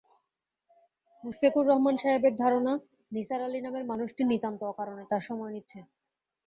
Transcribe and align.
মুসফেকুর 1.23 1.65
রহমান 1.67 1.95
সাহেবের 1.97 2.33
ধারণা, 2.35 2.73
নিসার 3.11 3.41
আলি 3.43 3.59
নামের 3.61 3.85
মানুষটি 3.91 4.21
নিতান্ত 4.31 4.61
অকারণে 4.71 5.03
তাঁর 5.11 5.23
সময় 5.27 5.51
নিচ্ছে। 5.55 5.79